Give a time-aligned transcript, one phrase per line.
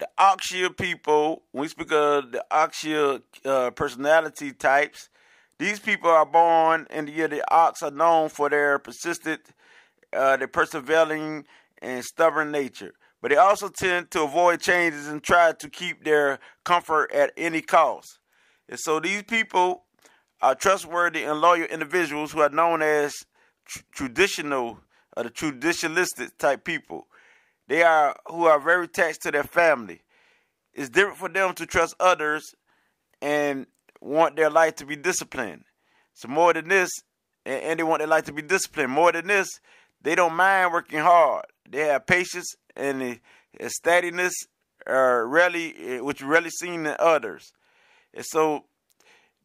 [0.00, 5.10] the Oxia people, when we speak of the Oxia uh, personality types,
[5.58, 9.42] these people are born in the year the ox are known for their persistent,
[10.14, 11.44] uh, their persevering
[11.82, 12.94] and stubborn nature.
[13.20, 17.60] But they also tend to avoid changes and try to keep their comfort at any
[17.60, 18.20] cost.
[18.70, 19.84] And so these people
[20.40, 23.12] are trustworthy and loyal individuals who are known as
[23.66, 24.80] tr- traditional
[25.14, 27.06] or the traditionalistic type people.
[27.70, 30.00] They are who are very attached to their family.
[30.74, 32.52] It's different for them to trust others
[33.22, 33.68] and
[34.00, 35.62] want their life to be disciplined.
[36.14, 36.90] So more than this,
[37.46, 38.90] and, they want their life to be disciplined.
[38.90, 39.60] More than this,
[40.02, 41.44] they don't mind working hard.
[41.70, 43.20] They have patience and the
[43.68, 44.34] steadiness
[44.84, 47.52] are rarely, eh, which rarely seen in others.
[48.12, 48.64] And so,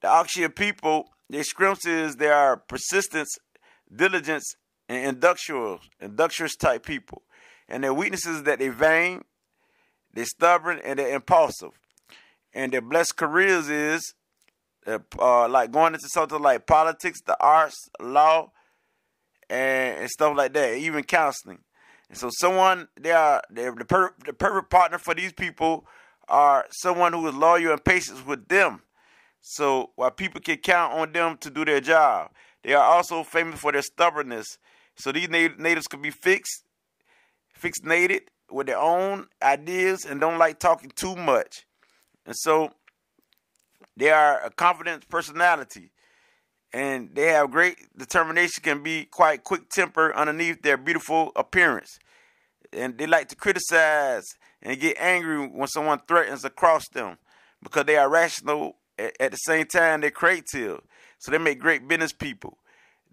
[0.00, 3.30] the Oxia people, their strengths is they are persistence,
[3.94, 4.56] diligence,
[4.88, 7.22] and industrial, industrious type people.
[7.68, 9.22] And their weaknesses that they're vain,
[10.14, 11.70] they're stubborn, and they're impulsive.
[12.54, 14.14] And their blessed careers is
[14.86, 18.50] uh, uh, like going into something like politics, the arts, law,
[19.50, 21.58] and, and stuff like that, even counseling.
[22.08, 25.86] And so, someone they are the, per, the perfect partner for these people
[26.28, 28.82] are someone who is loyal and patient with them.
[29.40, 32.30] So, while people can count on them to do their job,
[32.62, 34.58] they are also famous for their stubbornness.
[34.96, 36.64] So, these natives can be fixed,
[37.60, 41.66] fixated with their own ideas and don't like talking too much.
[42.24, 42.70] And so,
[43.96, 45.90] they are a confident personality
[46.72, 51.98] and they have great determination, can be quite quick tempered underneath their beautiful appearance.
[52.72, 54.26] And they like to criticize
[54.62, 57.16] and get angry when someone threatens across them
[57.62, 60.80] because they are rational at the same time they're creative.
[61.18, 62.58] So they make great business people.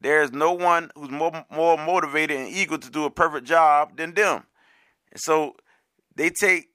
[0.00, 3.96] There is no one who's more, more motivated and eager to do a perfect job
[3.96, 4.44] than them.
[5.10, 5.56] And so
[6.14, 6.70] they take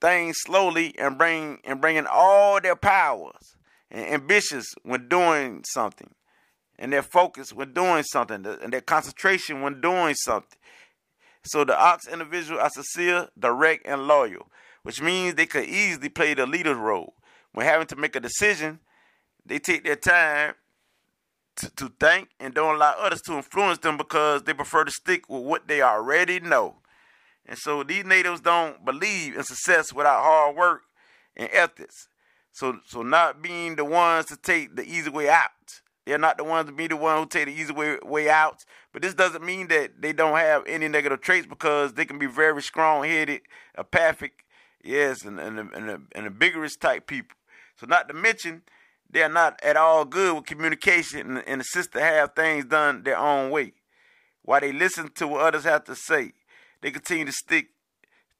[0.00, 3.56] things slowly and bring and bring in all their powers
[3.90, 6.14] and ambitions when doing something,
[6.78, 10.58] and their focus when doing something, and their concentration when doing something.
[11.44, 14.50] So the ox individual are sincere, direct, and loyal,
[14.82, 17.14] which means they could easily play the leader's role.
[17.52, 18.80] When having to make a decision,
[19.44, 20.54] they take their time
[21.58, 25.42] to, think and don't allow others to influence them because they prefer to stick with
[25.42, 26.76] what they already know.
[27.46, 30.82] And so these natives don't believe in success without hard work
[31.36, 32.08] and ethics.
[32.52, 35.50] So so not being the ones to take the easy way out.
[36.04, 38.64] They're not the ones to be the one who take the easy way way out.
[38.92, 42.26] But this doesn't mean that they don't have any negative traits because they can be
[42.26, 43.42] very strong headed,
[43.74, 44.44] apathic,
[44.82, 47.36] yes, and and and and a vigorous type people.
[47.76, 48.62] So not to mention
[49.10, 53.50] they're not at all good with communication and, assist to have things done their own
[53.50, 53.72] way.
[54.42, 56.32] While they listen to what others have to say,
[56.80, 57.68] they continue to stick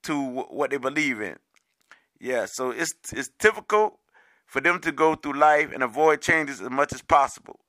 [0.04, 1.36] to what they believe in.
[2.20, 3.98] Yeah, so it's it's difficult
[4.46, 7.60] for them to go through life and avoid changes as much as possible.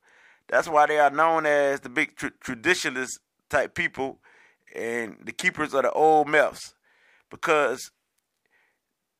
[0.47, 4.19] That's why they are known as the big tra- traditionalist type people
[4.75, 6.73] and the keepers of the old myths
[7.29, 7.91] because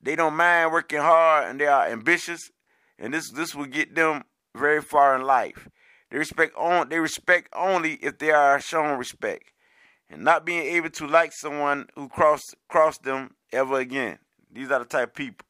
[0.01, 2.51] they don't mind working hard and they are ambitious
[3.00, 4.24] and this this will get them
[4.56, 5.68] very far in life.
[6.12, 9.52] They respect on they respect only if they are shown respect
[10.10, 14.20] and not being able to like someone who crossed crossed them ever again.
[14.52, 15.46] These are the type of people.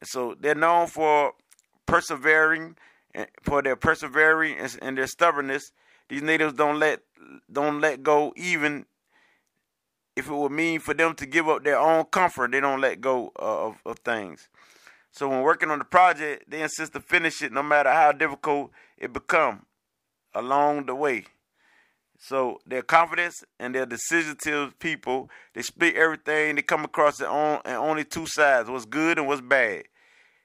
[0.00, 1.32] And so they're known for
[1.86, 2.76] persevering
[3.42, 5.72] for their persevering and their stubbornness.
[6.08, 7.00] These natives don't let
[7.50, 8.86] don't let go even
[10.16, 13.00] if it would mean for them to give up their own comfort, they don't let
[13.00, 14.48] go of, of things.
[15.10, 18.70] So when working on the project, they insist to finish it no matter how difficult
[18.96, 19.66] it become
[20.34, 21.24] along the way.
[22.18, 24.36] So their confidence and their decision
[24.78, 26.56] people, they split everything.
[26.56, 29.84] They come across it on and only two sides: what's good and what's bad.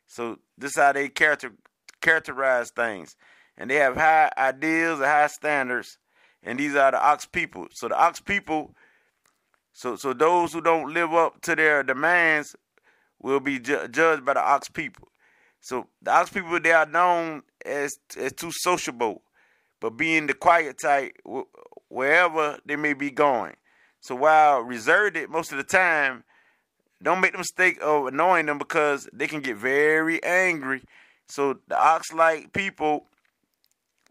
[0.08, 1.54] So this is how they character
[2.00, 3.16] characterize things,
[3.58, 5.98] and they have high ideals and high standards.
[6.44, 7.68] And these are the ox people.
[7.72, 8.76] So the ox people,
[9.72, 12.56] so so those who don't live up to their demands
[13.24, 15.08] will be ju- judged by the ox people.
[15.60, 19.24] So the ox people they are known as as too sociable
[19.84, 21.12] but being the quiet type
[21.90, 23.54] wherever they may be going.
[24.00, 26.24] So while reserved it most of the time,
[27.02, 30.84] don't make the mistake of annoying them because they can get very angry.
[31.28, 33.08] So the ox like people,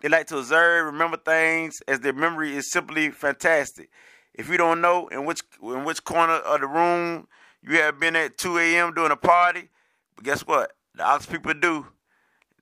[0.03, 3.88] they like to observe, remember things as their memory is simply fantastic.
[4.35, 7.29] If you don't know in which in which corner of the room
[7.62, 8.94] you have been at 2 a.m.
[8.94, 9.69] doing a party,
[10.17, 10.73] but guess what?
[10.94, 11.87] The ox people do.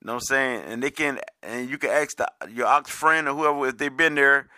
[0.02, 0.62] You know what I'm saying?
[0.66, 3.94] And they can, and you can ask the, your ox friend or whoever if they've
[3.94, 4.48] been there.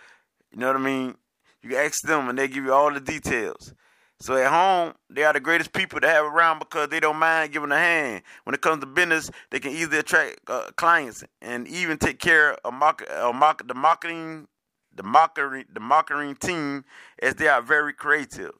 [0.53, 1.15] You know what I mean?
[1.63, 3.75] You can ask them, and they give you all the details.
[4.21, 7.53] So at home, they are the greatest people to have around because they don't mind
[7.53, 8.23] giving a hand.
[8.45, 12.55] When it comes to business, they can easily attract uh, clients and even take care
[12.65, 14.47] of market, uh, market, the marketing,
[14.95, 16.85] the marketing, the marketing team,
[17.21, 18.53] as they are very creative.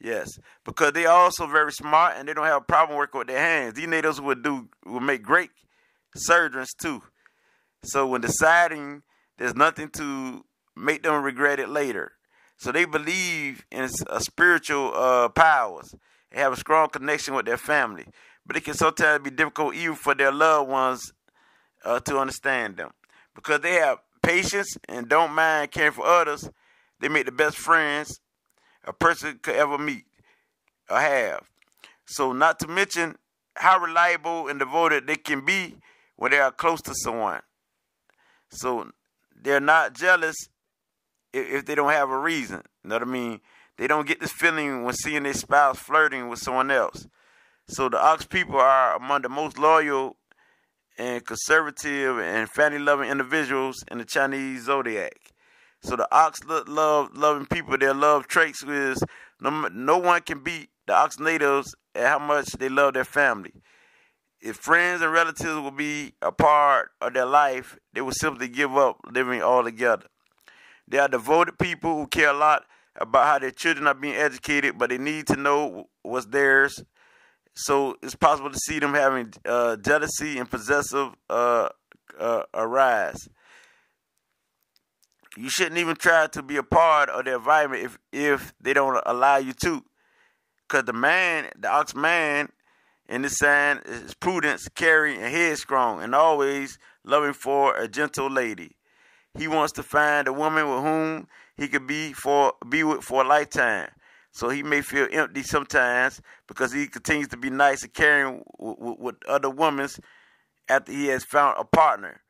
[0.00, 3.28] Yes, because they are also very smart and they don't have a problem working with
[3.28, 3.74] their hands.
[3.74, 5.50] These natives would do would make great
[6.16, 7.02] surgeons too.
[7.84, 9.02] So when deciding,
[9.36, 10.44] there's nothing to
[10.74, 12.12] make them regret it later.
[12.56, 15.94] So they believe in a spiritual uh, powers
[16.30, 18.06] and have a strong connection with their family.
[18.46, 21.12] But it can sometimes be difficult even for their loved ones
[21.84, 22.90] uh, to understand them.
[23.34, 26.50] Because they have patience and don't mind caring for others,
[27.00, 28.20] they make the best friends
[28.84, 30.04] a person could ever meet
[30.88, 31.48] or have.
[32.06, 33.16] So not to mention
[33.56, 35.76] how reliable and devoted they can be
[36.16, 37.40] when they are close to someone.
[38.50, 38.90] So
[39.34, 40.36] they're not jealous
[41.32, 42.62] if, they don't have a reason.
[42.82, 43.40] You know what I mean?
[43.76, 47.06] They don't get this feeling when seeing their spouse flirting with someone else.
[47.68, 50.16] So the Ox people are among the most loyal
[50.98, 55.29] and conservative and family-loving individuals in the Chinese zodiac.
[55.82, 57.78] So the Ox love loving people.
[57.78, 59.02] Their love traits is
[59.40, 63.52] no, no one can beat the Ox natives at how much they love their family.
[64.40, 68.76] If friends and relatives will be a part of their life, they will simply give
[68.76, 70.06] up living all together.
[70.88, 72.64] They are devoted people who care a lot
[72.96, 76.82] about how their children are being educated, but they need to know what's theirs.
[77.54, 81.68] So it's possible to see them having uh, jealousy and possessive uh,
[82.18, 83.28] uh, arise.
[85.36, 89.00] You shouldn't even try to be a part of their environment if if they don't
[89.06, 89.84] allow you to.
[90.68, 92.50] Cause the man, the ox man,
[93.08, 98.76] in this sign is prudence, caring, and headstrong, and always loving for a gentle lady.
[99.36, 103.22] He wants to find a woman with whom he could be for be with for
[103.22, 103.88] a lifetime.
[104.32, 109.16] So he may feel empty sometimes because he continues to be nice and caring with
[109.28, 109.88] other women
[110.68, 112.22] after he has found a partner.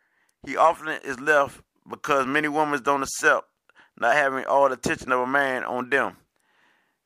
[0.47, 3.47] He often is left because many women don't accept
[3.99, 6.17] not having all the attention of a man on them.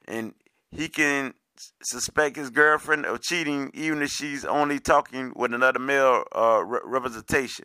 [0.06, 0.34] And
[0.70, 1.34] he can
[1.82, 6.80] suspect his girlfriend of cheating even if she's only talking with another male uh, re-
[6.84, 7.64] representation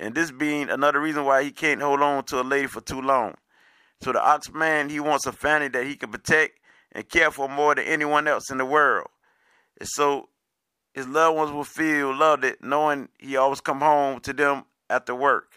[0.00, 3.00] and this being another reason why he can't hold on to a lady for too
[3.00, 3.34] long.
[4.00, 6.58] So the ox man, he wants a family that he can protect
[6.92, 9.08] and care for more than anyone else in the world.
[9.78, 10.28] And so
[10.92, 15.14] his loved ones will feel loved it, knowing he always come home to them after
[15.14, 15.56] work.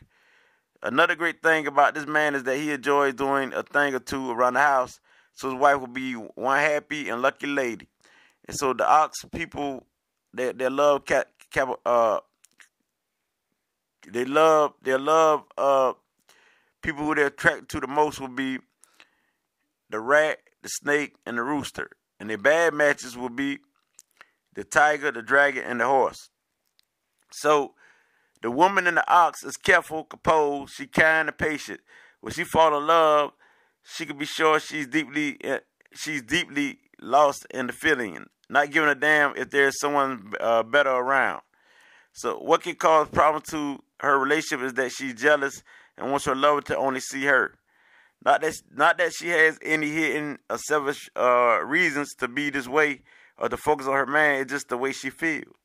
[0.84, 4.32] Another great thing about this man is that he enjoys doing a thing or two
[4.32, 5.00] around the house,
[5.34, 7.88] so his wife will be one happy and lucky lady.
[8.48, 9.86] And so the ox people,
[10.34, 12.20] they, they love cat, cat, uh,
[14.10, 15.92] they love they love uh
[16.82, 18.60] people who they're attracted to the most will be
[19.90, 21.90] the rat, the snake, and the rooster.
[22.20, 23.60] And their bad matches will be
[24.54, 26.30] the tiger, the dragon, and the horse.
[27.32, 27.74] So
[28.42, 31.82] the woman in the ox is careful, composed, she kind and patient.
[32.22, 33.32] When she fall in love,
[33.84, 35.60] she can be sure she's deeply uh,
[35.94, 40.90] she's deeply lost in the feeling, not giving a damn if there's someone uh, better
[40.90, 41.42] around.
[42.14, 45.64] So what can cause problems to her relationship is that she's jealous
[45.98, 47.54] and wants her lover to only see her.
[48.24, 52.68] Not that not that she has any hidden or selfish uh, reasons to be this
[52.68, 53.04] way
[53.38, 54.42] or to focus on her man.
[54.42, 55.56] It's just the way she feels.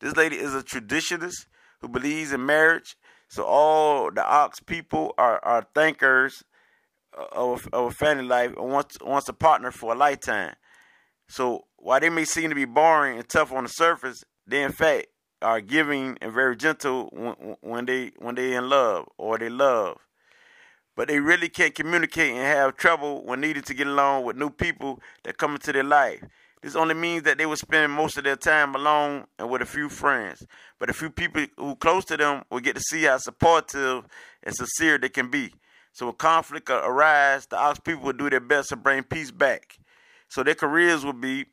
[0.00, 1.46] This lady is a traditionalist
[1.80, 2.96] who believes in marriage.
[3.28, 6.44] So all the ox people are, are thinkers
[7.32, 10.54] of, of a family life and wants wants a partner for a lifetime.
[11.28, 14.72] So while they may seem to be boring and tough on the surface, they in
[14.72, 15.06] fact
[15.42, 19.98] are giving and very gentle when, when they when they in love or they love,
[20.94, 24.50] but they really can't communicate and have trouble when needing to get along with new
[24.50, 26.22] people that come into their life.
[26.62, 29.66] This only means that they will spend most of their time alone and with a
[29.66, 30.46] few friends.
[30.78, 34.06] But a few people who close to them will get to see how supportive
[34.42, 35.52] and sincere they can be.
[35.92, 39.78] So when conflict arises, the Ox people will do their best to bring peace back.
[40.28, 41.46] So their careers will be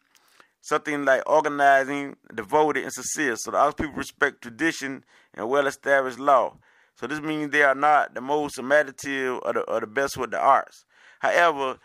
[0.62, 3.36] something like organizing, devoted, and sincere.
[3.36, 6.58] So the Ox people respect tradition and well-established law.
[6.96, 10.32] So this means they are not the most imaginative or the, or the best with
[10.32, 10.86] the arts.
[11.20, 11.78] However,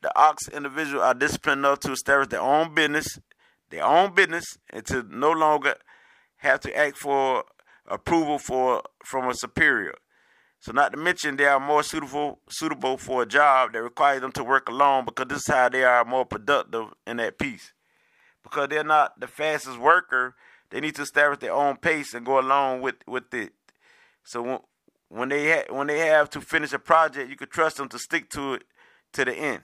[0.00, 3.18] the Ox individual are disciplined enough to establish their own business,
[3.70, 5.74] their own business, and to no longer
[6.36, 7.44] have to ask for
[7.86, 9.94] approval for from a superior.
[10.60, 14.32] So not to mention they are more suitable suitable for a job that requires them
[14.32, 17.72] to work alone because this is how they are more productive in that piece
[18.42, 20.34] because they're not the fastest worker.
[20.70, 23.52] They need to establish their own pace and go along with with it.
[24.24, 24.64] So
[25.08, 27.98] when they ha- when they have to finish a project, you can trust them to
[27.98, 28.64] stick to it
[29.14, 29.62] to the end.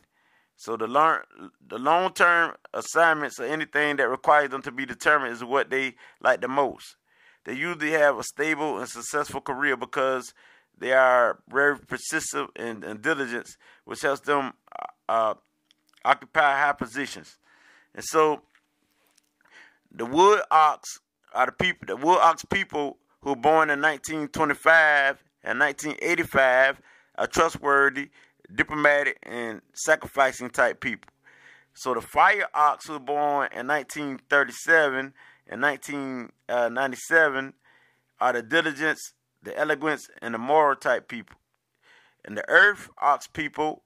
[0.57, 1.19] So the long
[1.67, 5.95] the long term assignments or anything that requires them to be determined is what they
[6.21, 6.97] like the most.
[7.45, 10.33] They usually have a stable and successful career because
[10.79, 14.55] they are very persistent and, and diligent, which helps them
[15.09, 15.35] uh,
[16.05, 17.37] occupy high positions.
[17.95, 18.43] And so
[19.91, 21.01] the wood ox
[21.33, 26.81] are the people the wood ox people who were born in 1925 and 1985
[27.17, 28.11] are trustworthy,
[28.53, 31.11] diplomatic, and sacrificing type people.
[31.75, 35.13] So the fire ox was born in 1937
[35.47, 37.55] and 1997
[38.21, 41.37] are the diligence, the eloquence, and the moral type people.
[42.25, 43.83] And the earth ox people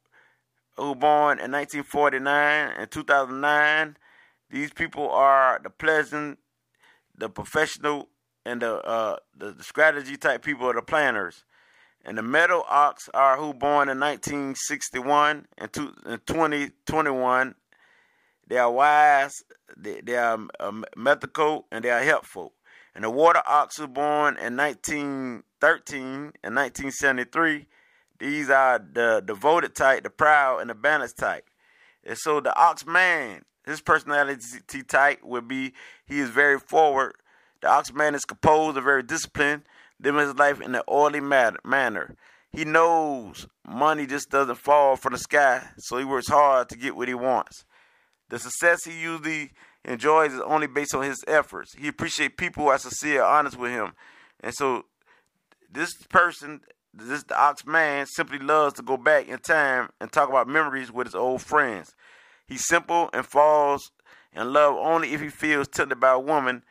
[0.77, 3.97] who were born in 1949 and 2009,
[4.51, 6.39] these people are the pleasant,
[7.17, 8.09] the professional,
[8.45, 11.45] and the, uh, the, the strategy type people are the planners.
[12.09, 17.55] And the metal ox are who born in 1961 and, 2021.
[18.47, 19.43] They are wise,
[19.77, 22.55] they, are uh, methical, and they are helpful.
[22.95, 27.67] And the water ox was born in 1913 and 1973.
[28.19, 31.45] These are the devoted type, the proud, and the balanced type.
[32.05, 35.75] And so the ox man, his personality type would be
[36.07, 37.17] he is very forward.
[37.61, 39.65] The ox man is composed and very disciplined
[40.01, 42.15] living his life in an orderly manner.
[42.51, 46.97] He knows money just doesn't fall from the sky, so he works hard to get
[46.97, 47.65] what he wants.
[48.31, 49.53] The success he usually
[49.85, 51.75] enjoys is only based on his efforts.
[51.75, 53.93] He appreciates people who are sincere, honest with him,
[54.41, 54.85] and so
[55.71, 56.61] this person,
[56.95, 60.93] this the ox man, simply loves to go back in time and talk about memories
[60.93, 61.95] with his old friends.
[62.47, 63.93] He's simple and falls
[64.33, 66.63] in love only if he feels tempted by a woman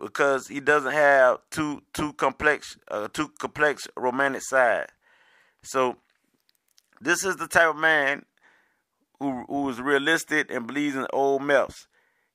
[0.00, 4.86] because he doesn't have too too complex uh, too complex romantic side.
[5.62, 5.96] So
[7.00, 8.24] this is the type of man
[9.18, 11.86] who who is realistic and believes in old myths.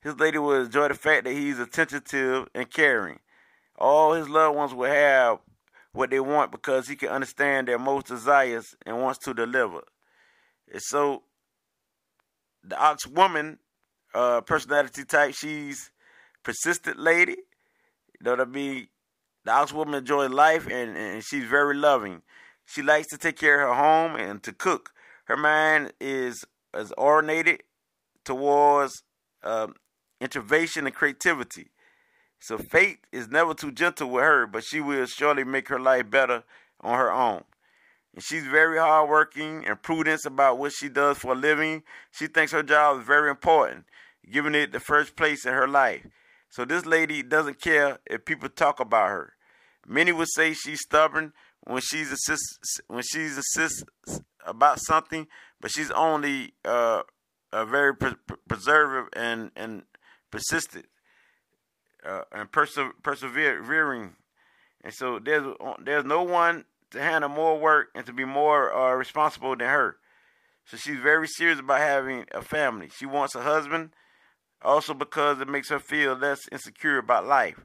[0.02, 3.20] His lady will enjoy the fact that he's attentive and caring.
[3.78, 5.38] All his loved ones will have
[5.92, 9.80] what they want because he can understand their most desires and wants to deliver.
[10.70, 11.22] And so
[12.62, 13.58] the ox woman
[14.14, 15.90] uh, personality type, she's
[16.42, 17.36] persistent lady.
[18.18, 18.88] You know what I mean?
[19.44, 22.22] The ox woman enjoys life and, and she's very loving.
[22.64, 24.92] She likes to take care of her home and to cook.
[25.24, 27.62] Her mind is as oriented
[28.24, 29.02] towards
[29.42, 29.74] um,
[30.20, 31.70] intervention and creativity.
[32.40, 36.10] So fate is never too gentle with her, but she will surely make her life
[36.10, 36.44] better
[36.80, 37.44] on her own.
[38.14, 41.82] And she's very hardworking and prudent about what she does for a living.
[42.10, 43.86] She thinks her job is very important,
[44.30, 46.06] giving it the first place in her life.
[46.54, 49.32] So this lady doesn't care if people talk about her.
[49.88, 51.32] Many would say she's stubborn
[51.64, 53.82] when she's assist, when she's assist
[54.46, 55.26] about something,
[55.60, 57.02] but she's only uh,
[57.52, 58.14] a very pre-
[58.48, 59.82] preservative and and
[60.30, 60.86] persistent
[62.06, 64.14] uh, and perse- persevering.
[64.84, 68.94] And so there's there's no one to handle more work and to be more uh,
[68.94, 69.96] responsible than her.
[70.66, 72.90] So she's very serious about having a family.
[72.96, 73.90] She wants a husband
[74.64, 77.60] also because it makes her feel less insecure about life.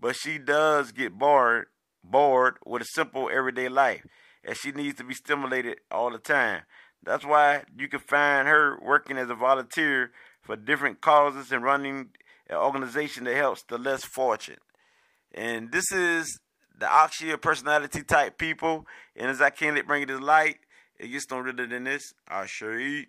[0.00, 1.66] But she does get bored
[2.04, 4.04] bored with a simple everyday life,
[4.44, 6.62] and she needs to be stimulated all the time.
[7.02, 12.10] That's why you can find her working as a volunteer for different causes and running
[12.48, 14.60] an organization that helps the less fortunate.
[15.32, 16.40] And this is
[16.78, 18.86] the Oxia personality type people.
[19.16, 20.58] And as I can't bring it to light,
[20.98, 22.12] it gets no realer than this.
[22.28, 23.08] I sure eat.